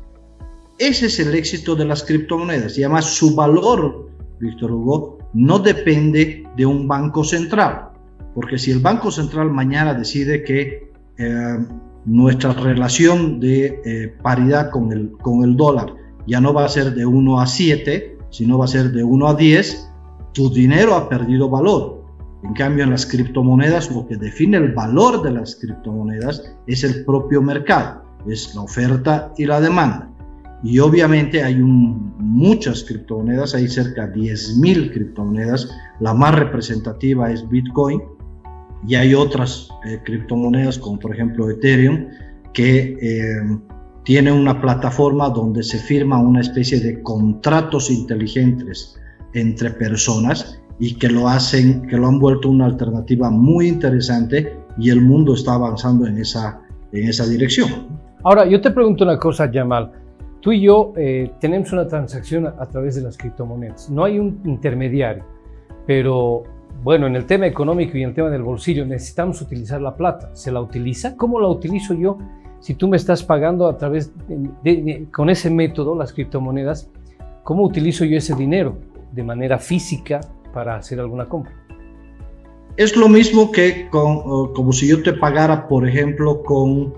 Ese 0.77 1.06
es 1.06 1.20
el 1.20 1.34
éxito 1.36 1.75
de 1.75 1.86
las 1.86 2.03
criptomonedas 2.03 2.77
y 2.77 2.84
además 2.84 3.06
su 3.06 3.34
valor, 3.34 4.10
Víctor 4.39 4.72
Hugo, 4.72 5.20
no 5.34 5.60
depende 5.60 6.44
de 6.58 6.65
un 6.65 6.88
banco 6.88 7.24
central. 7.24 7.92
Porque 8.35 8.57
si 8.57 8.71
el 8.71 8.79
Banco 8.79 9.11
Central 9.11 9.51
mañana 9.51 9.93
decide 9.93 10.43
que 10.43 10.91
eh, 11.17 11.57
nuestra 12.05 12.53
relación 12.53 13.39
de 13.39 13.81
eh, 13.85 14.13
paridad 14.21 14.71
con 14.71 14.91
el, 14.91 15.11
con 15.21 15.43
el 15.43 15.55
dólar 15.55 15.93
ya 16.27 16.41
no 16.41 16.53
va 16.53 16.65
a 16.65 16.69
ser 16.69 16.93
de 16.93 17.05
1 17.05 17.39
a 17.39 17.47
7, 17.47 18.17
sino 18.29 18.57
va 18.57 18.65
a 18.65 18.67
ser 18.67 18.91
de 18.91 19.03
1 19.03 19.27
a 19.27 19.35
10, 19.35 19.89
tu 20.33 20.49
dinero 20.49 20.95
ha 20.95 21.09
perdido 21.09 21.49
valor. 21.49 22.03
En 22.43 22.53
cambio, 22.53 22.83
en 22.83 22.91
las 22.91 23.05
criptomonedas, 23.05 23.89
lo 23.91 24.05
que 24.05 24.17
define 24.17 24.57
el 24.57 24.73
valor 24.73 25.21
de 25.21 25.31
las 25.31 25.55
criptomonedas 25.55 26.43
es 26.67 26.83
el 26.83 27.05
propio 27.05 27.41
mercado, 27.41 28.03
es 28.27 28.53
la 28.55 28.61
oferta 28.61 29.33
y 29.37 29.45
la 29.45 29.61
demanda. 29.61 30.09
Y 30.61 30.79
obviamente 30.79 31.43
hay 31.43 31.57
muchas 31.57 32.83
criptomonedas, 32.83 33.53
hay 33.53 33.67
cerca 33.67 34.07
de 34.07 34.21
10.000 34.21 34.93
criptomonedas, 34.93 35.69
la 35.99 36.13
más 36.13 36.35
representativa 36.35 37.31
es 37.31 37.47
Bitcoin, 37.47 38.01
y 38.87 38.95
hay 38.95 39.13
otras 39.13 39.69
eh, 39.85 39.99
criptomonedas 40.03 40.77
como 40.77 40.99
por 40.99 41.13
ejemplo 41.13 41.49
Ethereum 41.49 42.07
que 42.53 42.97
eh, 43.01 43.59
tiene 44.03 44.31
una 44.31 44.59
plataforma 44.61 45.29
donde 45.29 45.63
se 45.63 45.77
firma 45.79 46.19
una 46.19 46.41
especie 46.41 46.79
de 46.79 47.01
contratos 47.01 47.89
inteligentes 47.89 48.99
entre 49.33 49.71
personas 49.71 50.59
y 50.79 50.95
que 50.95 51.09
lo 51.09 51.27
hacen, 51.27 51.87
que 51.87 51.97
lo 51.97 52.07
han 52.07 52.19
vuelto 52.19 52.49
una 52.49 52.65
alternativa 52.65 53.29
muy 53.29 53.67
interesante 53.67 54.57
y 54.77 54.89
el 54.89 55.01
mundo 55.01 55.33
está 55.35 55.53
avanzando 55.53 56.05
en 56.07 56.17
esa, 56.17 56.61
en 56.91 57.07
esa 57.07 57.25
dirección. 57.25 57.87
Ahora, 58.23 58.45
yo 58.45 58.59
te 58.61 58.71
pregunto 58.71 59.03
una 59.03 59.17
cosa, 59.17 59.49
Jamal. 59.51 59.91
Tú 60.41 60.51
y 60.51 60.61
yo 60.61 60.93
eh, 60.97 61.31
tenemos 61.39 61.71
una 61.71 61.87
transacción 61.87 62.47
a 62.47 62.65
través 62.65 62.95
de 62.95 63.01
las 63.01 63.17
criptomonedas. 63.17 63.89
No 63.89 64.03
hay 64.03 64.19
un 64.19 64.41
intermediario, 64.45 65.23
pero 65.85 66.43
bueno, 66.83 67.07
en 67.07 67.15
el 67.15 67.25
tema 67.25 67.47
económico 67.47 67.97
y 67.97 68.03
en 68.03 68.09
el 68.09 68.15
tema 68.15 68.29
del 68.29 68.43
bolsillo 68.43 68.85
necesitamos 68.85 69.41
utilizar 69.41 69.81
la 69.81 69.95
plata. 69.95 70.35
¿Se 70.35 70.51
la 70.51 70.59
utiliza? 70.59 71.15
¿Cómo 71.15 71.39
la 71.39 71.47
utilizo 71.47 71.93
yo? 71.93 72.17
Si 72.59 72.75
tú 72.75 72.89
me 72.89 72.97
estás 72.97 73.23
pagando 73.23 73.67
a 73.67 73.77
través 73.77 74.11
de, 74.63 75.07
con 75.11 75.29
ese 75.29 75.49
método, 75.49 75.95
las 75.95 76.11
criptomonedas, 76.11 76.89
¿cómo 77.43 77.63
utilizo 77.63 78.03
yo 78.03 78.17
ese 78.17 78.35
dinero 78.35 78.77
de 79.13 79.23
manera 79.23 79.59
física 79.59 80.19
para 80.53 80.75
hacer 80.75 80.99
alguna 80.99 81.27
compra? 81.29 81.53
Es 82.75 82.97
lo 82.97 83.07
mismo 83.07 83.51
que 83.51 83.87
como 83.89 84.71
si 84.73 84.87
yo 84.87 85.01
te 85.03 85.13
pagara, 85.13 85.67
por 85.67 85.87
ejemplo, 85.87 86.43
con 86.43 86.93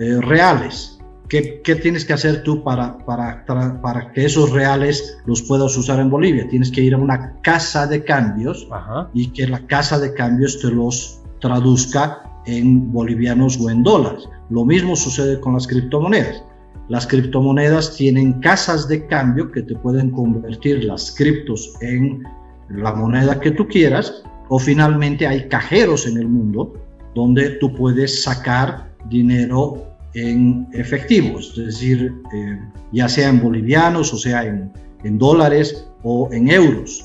eh, 0.00 0.20
reales. 0.20 0.97
¿Qué, 1.28 1.60
tienes 1.82 2.06
que 2.06 2.14
hacer 2.14 2.42
tú 2.42 2.64
para, 2.64 2.98
para, 3.04 3.44
para, 3.44 4.12
que 4.12 4.24
esos 4.24 4.50
reales 4.50 5.18
los 5.26 5.42
puedas 5.42 5.76
usar 5.76 6.00
en 6.00 6.08
Bolivia? 6.08 6.48
Tienes 6.48 6.70
que 6.70 6.80
ir 6.80 6.94
a 6.94 6.98
una 6.98 7.34
casa 7.42 7.86
de 7.86 8.02
cambios 8.02 8.66
y 9.12 9.28
que 9.28 9.46
la 9.46 9.66
casa 9.66 9.98
de 9.98 10.14
cambios 10.14 10.58
te 10.58 10.70
los 10.70 11.20
traduzca 11.40 12.22
en 12.46 12.90
bolivianos 12.90 13.60
o 13.60 13.68
en 13.68 13.82
dólares. 13.82 14.26
Lo 14.48 14.64
mismo 14.64 14.96
sucede 14.96 15.38
con 15.38 15.52
las 15.52 15.66
criptomonedas. 15.66 16.42
Las 16.88 17.06
criptomonedas 17.06 17.94
tienen 17.94 18.40
casas 18.40 18.88
de 18.88 19.06
cambio 19.06 19.52
que 19.52 19.62
te 19.62 19.74
pueden 19.74 20.10
convertir 20.10 20.84
las 20.84 21.14
criptos 21.14 21.74
en 21.82 22.22
la 22.70 22.94
moneda 22.94 23.38
que 23.38 23.50
tú 23.50 23.68
quieras 23.68 24.22
o 24.48 24.58
finalmente 24.58 25.26
hay 25.26 25.46
cajeros 25.48 26.06
en 26.06 26.16
el 26.16 26.28
mundo 26.28 26.72
donde 27.14 27.50
tú 27.60 27.74
puedes 27.74 28.22
sacar 28.22 28.90
dinero 29.10 29.88
en 30.14 30.68
efectivos, 30.72 31.54
es 31.58 31.66
decir, 31.66 32.12
eh, 32.34 32.58
ya 32.92 33.08
sea 33.08 33.28
en 33.28 33.40
bolivianos, 33.40 34.12
o 34.12 34.16
sea 34.16 34.44
en, 34.44 34.72
en 35.04 35.18
dólares 35.18 35.86
o 36.02 36.28
en 36.32 36.50
euros. 36.50 37.04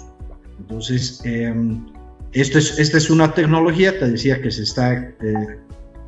Entonces, 0.59 1.21
eh, 1.25 1.53
esto 2.31 2.57
es, 2.57 2.79
esta 2.79 2.97
es 2.97 3.09
una 3.09 3.33
tecnología, 3.33 3.99
te 3.99 4.09
decía, 4.09 4.41
que 4.41 4.51
se, 4.51 4.63
está, 4.63 4.93
eh, 4.93 5.59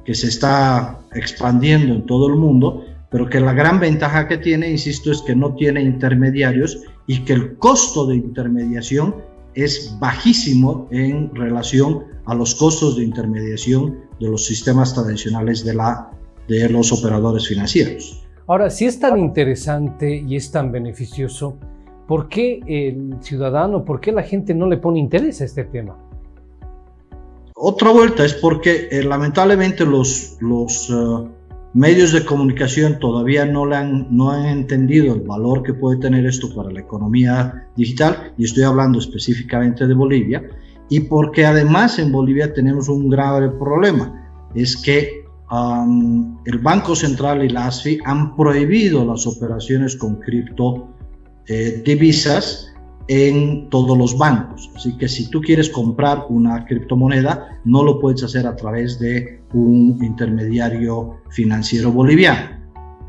que 0.04 0.16
se 0.16 0.28
está 0.28 1.00
expandiendo 1.14 1.94
en 1.94 2.06
todo 2.06 2.28
el 2.28 2.36
mundo, 2.36 2.86
pero 3.12 3.30
que 3.30 3.40
la 3.40 3.54
gran 3.54 3.80
ventaja 3.80 4.28
que 4.28 4.38
tiene, 4.38 4.72
insisto, 4.72 5.12
es 5.12 5.22
que 5.22 5.36
no 5.36 5.56
tiene 5.56 5.82
intermediarios 5.82 6.80
y 7.08 7.20
que 7.20 7.34
el 7.34 7.58
costo 7.58 8.08
de 8.08 8.16
intermediación 8.16 9.16
es 9.54 9.96
bajísimo 10.00 10.88
en 10.92 11.34
relación 11.34 12.06
a 12.26 12.34
los 12.34 12.56
costos 12.56 12.98
de 12.98 13.04
intermediación 13.04 14.00
de 14.20 14.28
los 14.30 14.46
sistemas 14.46 14.94
tradicionales 14.94 15.64
de 15.64 15.76
la 15.76 16.10
de 16.48 16.70
los 16.70 16.92
operadores 16.92 17.48
financieros. 17.48 18.26
Ahora, 18.48 18.70
si 18.70 18.86
es 18.86 19.00
tan 19.00 19.18
interesante 19.18 20.16
y 20.16 20.36
es 20.36 20.52
tan 20.52 20.72
beneficioso, 20.72 21.58
¿por 22.08 22.30
qué 22.30 22.62
el 22.68 23.16
ciudadano, 23.22 23.84
por 23.84 24.00
qué 24.00 24.12
la 24.12 24.24
gente 24.24 24.54
no 24.54 24.68
le 24.68 24.78
pone 24.78 25.00
interés 25.00 25.42
a 25.42 25.46
este 25.46 25.64
tema? 25.64 25.98
Otra 27.56 27.92
vuelta 27.92 28.24
es 28.24 28.34
porque 28.34 28.88
eh, 28.92 29.04
lamentablemente 29.04 29.86
los, 29.86 30.38
los 30.42 30.90
eh, 30.90 31.28
medios 31.74 32.12
de 32.12 32.24
comunicación 32.24 33.00
todavía 33.00 33.46
no, 33.46 33.66
le 33.66 33.78
han, 33.78 34.08
no 34.16 34.30
han 34.30 34.46
entendido 34.46 35.16
el 35.16 35.22
valor 35.22 35.64
que 35.64 35.74
puede 35.74 35.98
tener 36.00 36.26
esto 36.26 36.54
para 36.56 36.72
la 36.72 36.82
economía 36.82 37.68
digital, 37.76 38.34
y 38.38 38.46
estoy 38.46 38.64
hablando 38.64 39.00
específicamente 39.00 39.88
de 39.88 39.94
Bolivia, 39.94 40.44
y 40.90 41.00
porque 41.02 41.46
además 41.46 41.98
en 41.98 42.12
Bolivia 42.12 42.54
tenemos 42.54 42.88
un 42.90 43.10
grave 43.10 43.50
problema, 43.50 44.30
es 44.54 44.78
que 44.78 45.25
el 45.52 46.60
Banco 46.60 46.96
Central 46.96 47.44
y 47.44 47.50
la 47.50 47.68
ASFI 47.68 48.00
han 48.06 48.36
prohibido 48.36 49.06
las 49.06 49.28
operaciones 49.28 49.96
con 49.96 50.16
cripto 50.16 50.90
eh, 51.48 51.84
divisas 51.86 52.74
en 53.08 53.70
todos 53.70 53.96
los 53.96 54.18
bancos. 54.18 54.72
Así 54.76 54.98
que 54.98 55.08
si 55.08 55.30
tú 55.30 55.42
quieres 55.42 55.70
comprar 55.70 56.26
una 56.30 56.66
criptomoneda, 56.66 57.60
no 57.64 57.84
lo 57.84 58.00
puedes 58.00 58.24
hacer 58.24 58.48
a 58.48 58.56
través 58.56 58.98
de 59.00 59.42
un 59.54 60.00
intermediario 60.02 61.22
financiero 61.30 61.92
boliviano. 61.92 62.56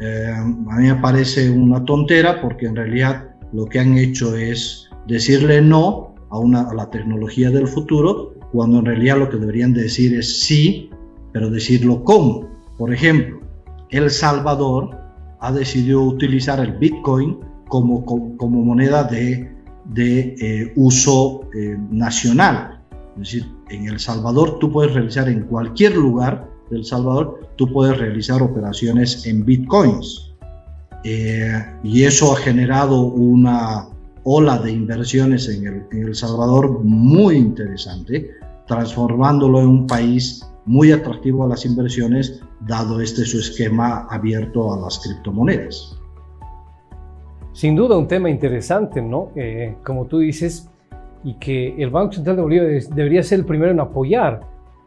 Eh, 0.00 0.30
a 0.30 0.44
mí 0.44 0.88
me 0.88 0.96
parece 0.96 1.48
una 1.48 1.82
tontera 1.84 2.42
porque 2.42 2.66
en 2.66 2.76
realidad 2.76 3.30
lo 3.52 3.64
que 3.64 3.80
han 3.80 3.96
hecho 3.96 4.36
es 4.36 4.90
decirle 5.06 5.62
no 5.62 6.14
a, 6.28 6.38
una, 6.38 6.68
a 6.68 6.74
la 6.74 6.90
tecnología 6.90 7.50
del 7.50 7.66
futuro, 7.66 8.34
cuando 8.52 8.80
en 8.80 8.84
realidad 8.84 9.16
lo 9.18 9.30
que 9.30 9.38
deberían 9.38 9.72
decir 9.72 10.14
es 10.18 10.40
sí 10.40 10.90
pero 11.36 11.50
decirlo 11.50 12.02
cómo. 12.02 12.48
Por 12.78 12.94
ejemplo, 12.94 13.42
El 13.90 14.08
Salvador 14.10 14.96
ha 15.40 15.52
decidido 15.52 16.00
utilizar 16.00 16.60
el 16.60 16.72
Bitcoin 16.78 17.36
como, 17.68 18.06
como, 18.06 18.64
moneda 18.64 19.04
de, 19.04 19.54
de 19.84 20.34
eh, 20.40 20.72
uso 20.76 21.42
eh, 21.54 21.76
nacional. 21.90 22.80
Es 23.16 23.18
decir, 23.18 23.52
en 23.68 23.86
El 23.86 24.00
Salvador 24.00 24.58
tú 24.60 24.72
puedes 24.72 24.94
realizar 24.94 25.28
en 25.28 25.42
cualquier 25.42 25.94
lugar 25.94 26.48
del 26.70 26.86
Salvador, 26.86 27.50
tú 27.56 27.70
puedes 27.70 27.98
realizar 27.98 28.40
operaciones 28.40 29.26
en 29.26 29.44
Bitcoins. 29.44 30.34
Eh, 31.04 31.52
y 31.84 32.04
eso 32.04 32.32
ha 32.32 32.36
generado 32.36 32.98
una 33.02 33.88
ola 34.24 34.56
de 34.56 34.72
inversiones 34.72 35.50
en 35.50 35.66
el, 35.66 35.82
en 35.92 36.08
el 36.08 36.14
Salvador 36.14 36.82
muy 36.82 37.36
interesante, 37.36 38.30
transformándolo 38.66 39.60
en 39.60 39.66
un 39.66 39.86
país 39.86 40.42
muy 40.66 40.92
atractivo 40.92 41.44
a 41.44 41.48
las 41.48 41.64
inversiones, 41.64 42.42
dado 42.60 43.00
este 43.00 43.24
su 43.24 43.38
esquema 43.38 44.06
abierto 44.10 44.74
a 44.74 44.80
las 44.80 44.98
criptomonedas. 44.98 45.98
Sin 47.52 47.74
duda 47.74 47.96
un 47.96 48.06
tema 48.06 48.28
interesante, 48.28 49.00
¿no? 49.00 49.30
Eh, 49.36 49.76
como 49.82 50.06
tú 50.06 50.18
dices, 50.18 50.68
y 51.24 51.34
que 51.34 51.74
el 51.82 51.90
Banco 51.90 52.12
Central 52.12 52.36
de 52.36 52.42
Bolivia 52.42 52.86
debería 52.94 53.22
ser 53.22 53.40
el 53.40 53.44
primero 53.46 53.72
en 53.72 53.80
apoyar, 53.80 54.40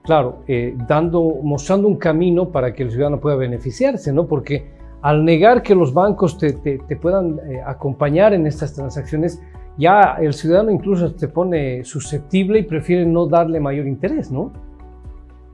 claro, 0.04 0.44
eh, 0.48 0.76
dando, 0.88 1.22
mostrando 1.44 1.88
un 1.88 1.96
camino 1.96 2.50
para 2.50 2.74
que 2.74 2.84
el 2.84 2.92
ciudadano 2.92 3.20
pueda 3.20 3.38
beneficiarse, 3.38 4.14
¿no? 4.14 4.28
Porque 4.28 4.68
al 5.02 5.24
negar 5.26 5.64
que 5.64 5.74
los 5.74 5.94
bancos 5.94 6.38
te, 6.38 6.54
te, 6.54 6.96
puedan 6.98 7.40
eh, 7.40 7.62
acompañar 7.66 8.34
en 8.34 8.46
estas 8.46 8.74
transacciones, 8.74 9.42
ya 9.78 10.18
el 10.20 10.34
ciudadano 10.34 10.72
incluso 10.72 11.18
se 11.18 11.28
pone 11.30 11.84
susceptible 11.86 12.60
y 12.60 12.64
prefiere 12.64 13.06
no 13.06 13.26
darle 13.28 13.60
mayor 13.62 13.88
interés, 13.88 14.30
¿no? 14.30 14.52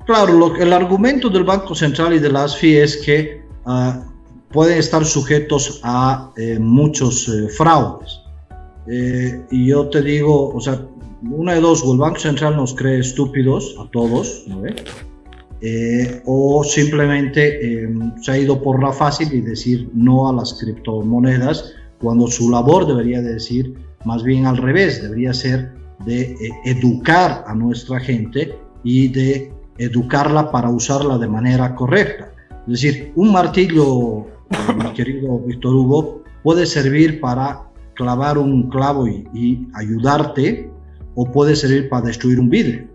Claro, 0.06 0.56
el 0.56 0.74
argumento 0.74 1.30
del 1.30 1.44
Banco 1.44 1.74
Central 1.74 2.14
y 2.14 2.20
de 2.20 2.32
la 2.32 2.44
ASFI 2.44 2.78
es 2.78 2.98
que 2.98 3.42
ah, 3.66 4.06
pueden 4.52 4.78
estar 4.78 5.04
sujetos 5.04 5.80
a 5.84 6.32
eh, 6.38 6.60
muchos 6.60 7.28
eh, 7.28 7.50
fraudes. 7.50 8.22
Eh, 8.88 9.42
y 9.50 9.68
yo 9.68 9.90
te 9.90 10.02
digo, 10.02 10.54
o 10.54 10.62
sea, 10.62 10.80
una 11.24 11.54
de 11.54 11.62
dos, 11.62 11.84
o 11.84 11.94
el 11.94 12.00
Banco 12.00 12.20
Central 12.20 12.56
nos 12.56 12.76
cree 12.76 13.00
estúpidos 13.00 13.76
a 13.80 13.90
todos, 13.90 14.44
¿no 14.48 14.64
eh, 15.62 16.22
o 16.26 16.64
simplemente 16.64 17.84
em, 17.84 18.14
se 18.22 18.32
ha 18.32 18.38
ido 18.38 18.62
por 18.62 18.84
la 18.84 18.92
fácil 18.92 19.34
y 19.34 19.42
decir 19.42 19.90
no 19.94 20.30
a 20.30 20.34
las 20.34 20.54
criptomonedas, 20.54 21.74
cuando 22.00 22.28
su 22.28 22.52
labor 22.52 22.86
debería 22.86 23.22
decir 23.22 23.74
más 24.04 24.22
bien 24.22 24.46
al 24.46 24.58
revés, 24.58 25.02
debería 25.02 25.34
ser 25.34 25.74
de 26.06 26.34
eh, 26.34 26.50
educar 26.66 27.44
a 27.48 27.56
nuestra 27.56 28.00
gente 28.00 28.54
y 28.84 29.08
de 29.08 29.52
educarla 29.77 30.51
para 30.51 30.70
usarla 30.70 31.17
de 31.17 31.27
manera 31.27 31.75
correcta. 31.75 32.32
Es 32.67 32.82
decir, 32.82 33.12
un 33.15 33.32
martillo, 33.32 34.22
eh, 34.22 34.74
mi 34.77 34.94
querido 34.94 35.39
Víctor 35.39 35.75
Hugo, 35.75 36.24
puede 36.44 36.65
servir 36.65 37.20
para 37.20 37.63
clavar 37.96 38.38
un 38.38 38.70
clavo 38.70 39.08
y, 39.08 39.67
ayudarte 39.74 40.70
o 41.15 41.32
puede 41.32 41.55
servir 41.55 41.89
para 41.89 42.08
destruir 42.08 42.39
un 42.39 42.50
vidrio. 42.50 42.88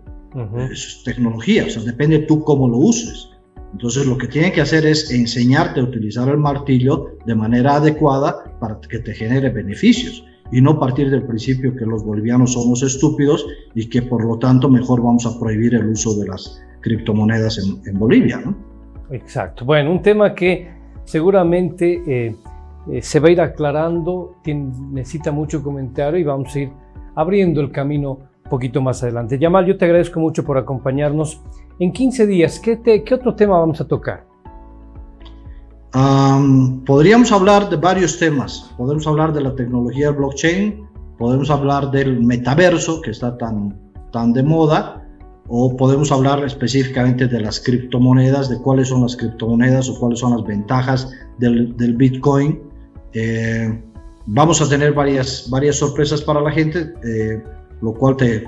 Es 0.71 1.01
tecnología, 1.03 1.65
o 1.65 1.69
sea, 1.69 1.83
depende 1.83 2.19
tú 2.19 2.43
cómo 2.43 2.67
lo 2.69 2.77
uses. 2.77 3.29
Entonces 3.73 4.05
lo 4.05 4.17
que 4.17 4.27
tienen 4.27 4.51
que 4.51 4.61
hacer 4.61 4.85
es 4.85 5.11
enseñarte 5.11 5.79
a 5.79 5.83
utilizar 5.83 6.27
el 6.29 6.37
martillo 6.37 7.17
de 7.25 7.35
manera 7.35 7.75
adecuada 7.75 8.57
para 8.59 8.79
que 8.79 8.99
te 8.99 9.13
genere 9.13 9.49
beneficios 9.49 10.25
y 10.51 10.61
no 10.61 10.79
partir 10.79 11.09
del 11.09 11.23
principio 11.23 11.75
que 11.75 11.85
los 11.85 12.03
bolivianos 12.03 12.53
somos 12.53 12.83
estúpidos 12.83 13.45
y 13.73 13.89
que 13.89 14.01
por 14.01 14.25
lo 14.25 14.37
tanto 14.37 14.69
mejor 14.69 15.01
vamos 15.01 15.25
a 15.25 15.39
prohibir 15.39 15.75
el 15.75 15.87
uso 15.87 16.13
de 16.15 16.27
las 16.27 16.61
criptomonedas 16.81 17.59
en, 17.85 17.97
Bolivia. 17.97 18.41
¿no? 18.43 18.55
Exacto. 19.11 19.65
Bueno, 19.65 19.91
un 19.91 20.01
tema 20.01 20.33
que 20.33 20.69
seguramente 21.05 22.01
eh, 22.05 22.35
eh, 22.91 23.01
se 23.01 23.19
va 23.19 23.29
a 23.29 23.31
ir 23.31 23.41
aclarando, 23.41 24.37
necesita 24.45 25.31
mucho 25.31 25.61
comentario 25.63 26.19
y 26.19 26.23
vamos 26.23 26.55
a 26.55 26.59
ir 26.59 26.71
abriendo 27.15 27.61
el 27.61 27.71
camino 27.71 28.19
un 28.43 28.49
poquito 28.49 28.81
más 28.81 29.03
adelante. 29.03 29.37
Yamal, 29.37 29.65
yo 29.65 29.77
te 29.77 29.85
agradezco 29.85 30.19
mucho 30.19 30.43
por 30.43 30.57
acompañarnos. 30.57 31.41
En 31.79 31.91
15 31.91 32.27
días, 32.27 32.59
¿qué, 32.59 32.81
qué 32.81 33.13
otro 33.13 33.35
tema 33.35 33.57
vamos 33.57 33.79
a 33.81 33.87
tocar? 33.87 34.31
podríamos 36.85 37.31
hablar 37.31 37.69
de 37.69 37.75
varios 37.75 38.17
temas. 38.17 38.71
Podemos 38.77 39.05
hablar 39.07 39.33
de 39.33 39.41
la 39.41 39.55
tecnología 39.55 40.07
del 40.07 40.15
blockchain, 40.15 40.87
podemos 41.17 41.49
hablar 41.49 41.91
del 41.91 42.23
metaverso 42.23 43.01
que 43.01 43.11
está 43.11 43.37
tan, 43.37 43.77
tan 44.11 44.33
de 44.33 44.43
moda, 44.43 45.05
o 45.47 45.75
podemos 45.75 46.11
hablar 46.11 46.43
específicamente 46.45 47.27
de 47.27 47.41
las 47.41 47.59
criptomonedas, 47.59 48.49
de 48.49 48.57
cuáles 48.61 48.87
son 48.87 49.01
las 49.01 49.15
criptomonedas 49.15 49.89
o 49.89 49.99
cuáles 49.99 50.19
son 50.19 50.31
las 50.37 50.45
ventajas 50.45 51.11
del, 51.37 51.73
Bitcoin. 51.95 52.59
Eh, 53.13 53.81
vamos 54.25 54.61
a 54.61 54.69
tener 54.69 54.93
varias, 54.93 55.49
varias 55.49 55.75
sorpresas 55.77 56.21
para 56.21 56.41
la 56.41 56.51
gente, 56.51 56.93
eh, 57.03 57.43
lo 57.81 57.93
cual 57.93 58.15
te, 58.17 58.47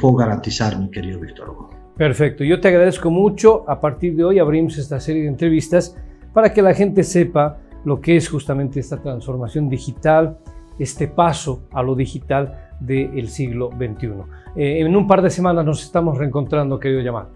puedo 0.00 0.14
garantizar, 0.14 0.78
mi 0.78 0.90
querido 0.90 1.20
Víctor. 1.20 1.54
Perfecto, 1.96 2.42
yo 2.42 2.60
te 2.60 2.68
agradezco 2.68 3.10
mucho. 3.10 3.68
A 3.68 3.80
partir 3.80 4.16
de 4.16 4.24
hoy 4.24 4.38
abrimos 4.38 4.78
esta 4.78 4.98
serie 4.98 5.22
de 5.22 5.28
entrevistas 5.28 5.96
para 6.32 6.52
que 6.52 6.62
la 6.62 6.74
gente 6.74 7.04
sepa 7.04 7.58
lo 7.84 8.00
que 8.00 8.16
es 8.16 8.28
justamente 8.28 8.80
esta 8.80 9.00
transformación 9.00 9.68
digital, 9.68 10.38
este 10.78 11.06
paso 11.06 11.64
a 11.70 11.82
lo 11.82 11.94
digital 11.94 12.71
del 12.86 13.28
siglo 13.28 13.70
XXI. 13.76 14.08
Eh, 14.56 14.80
en 14.80 14.96
un 14.96 15.06
par 15.06 15.22
de 15.22 15.30
semanas 15.30 15.64
nos 15.64 15.82
estamos 15.82 16.18
reencontrando, 16.18 16.78
querido 16.78 17.00
Yamal. 17.00 17.26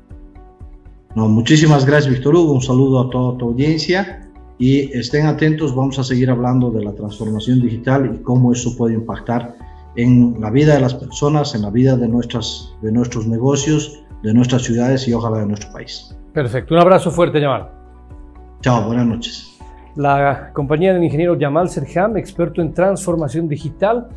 No, 1.15 1.29
muchísimas 1.29 1.87
gracias, 1.87 2.13
Víctor 2.13 2.35
Hugo. 2.35 2.53
Un 2.53 2.63
saludo 2.63 3.01
a 3.01 3.11
toda 3.11 3.39
tu 3.39 3.47
audiencia 3.47 4.29
y 4.59 4.93
estén 4.97 5.27
atentos. 5.27 5.75
Vamos 5.75 5.99
a 5.99 6.05
seguir 6.05 6.31
hablando 6.31 6.71
de 6.71 6.85
la 6.85 6.93
transformación 6.93 7.61
digital 7.61 8.15
y 8.15 8.23
cómo 8.23 8.53
eso 8.53 8.77
puede 8.77 8.95
impactar 8.95 9.55
en 9.97 10.37
la 10.41 10.51
vida 10.51 10.75
de 10.75 10.81
las 10.81 10.95
personas, 10.95 11.55
en 11.55 11.63
la 11.63 11.71
vida 11.71 11.97
de, 11.97 12.07
nuestras, 12.07 12.75
de 12.83 12.93
nuestros 12.93 13.27
negocios, 13.27 14.05
de 14.23 14.35
nuestras 14.35 14.63
ciudades 14.63 15.09
y 15.09 15.15
ojalá 15.15 15.39
de 15.39 15.47
nuestro 15.47 15.73
país. 15.73 16.15
Perfecto. 16.35 16.75
Un 16.75 16.81
abrazo 16.81 17.11
fuerte, 17.11 17.41
Yamal. 17.41 17.71
Chao, 18.61 18.87
buenas 18.87 19.07
noches. 19.07 19.57
La 19.97 20.51
compañía 20.53 20.93
del 20.93 21.03
ingeniero 21.03 21.39
Yamal 21.39 21.71
Serham, 21.71 22.19
experto 22.19 22.61
en 22.61 22.75
transformación 22.75 23.49
digital. 23.49 24.09